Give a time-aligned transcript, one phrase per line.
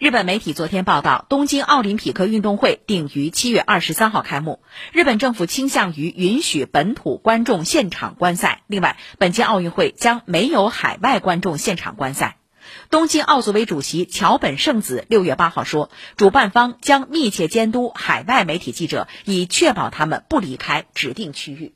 [0.00, 4.62] 日本媒体昨天报道，东京奥林匹克运动会定于七月二十三号开幕。
[4.92, 8.62] 日本政府倾向于允许本土观众现场观赛。
[8.66, 12.38] 另外，本届奥运会将没有海外观众现场观赛。
[12.88, 21.74] 东京奥组委主席桥本圣子六月八号说，主办方将密切监督海外媒体记者，以确保他们不离开指定区域。